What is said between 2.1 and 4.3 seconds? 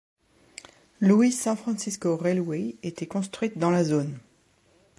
Railway était construite dans la zone.